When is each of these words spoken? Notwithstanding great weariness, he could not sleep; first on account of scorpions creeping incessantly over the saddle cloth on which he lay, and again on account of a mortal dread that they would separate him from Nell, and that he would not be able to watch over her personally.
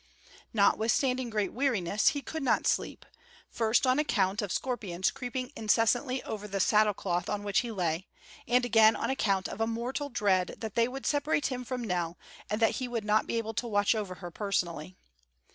Notwithstanding 0.51 1.29
great 1.29 1.53
weariness, 1.53 2.07
he 2.07 2.23
could 2.23 2.41
not 2.41 2.65
sleep; 2.65 3.05
first 3.51 3.85
on 3.85 3.99
account 3.99 4.41
of 4.41 4.51
scorpions 4.51 5.11
creeping 5.11 5.51
incessantly 5.55 6.23
over 6.23 6.47
the 6.47 6.59
saddle 6.59 6.95
cloth 6.95 7.29
on 7.29 7.43
which 7.43 7.59
he 7.59 7.71
lay, 7.71 8.07
and 8.47 8.65
again 8.65 8.95
on 8.95 9.11
account 9.11 9.47
of 9.47 9.61
a 9.61 9.67
mortal 9.67 10.09
dread 10.09 10.55
that 10.57 10.73
they 10.73 10.87
would 10.87 11.05
separate 11.05 11.51
him 11.51 11.63
from 11.63 11.83
Nell, 11.83 12.17
and 12.49 12.59
that 12.59 12.77
he 12.77 12.87
would 12.87 13.05
not 13.05 13.27
be 13.27 13.37
able 13.37 13.53
to 13.53 13.67
watch 13.67 13.93
over 13.93 14.15
her 14.15 14.31
personally. 14.31 14.95